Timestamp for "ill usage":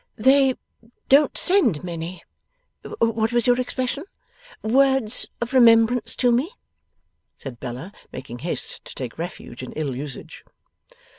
9.73-10.43